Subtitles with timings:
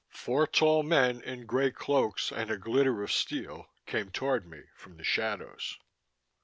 [0.09, 4.97] Four tall men in grey cloaks and a glitter of steel came toward me from
[4.97, 5.77] the shadows.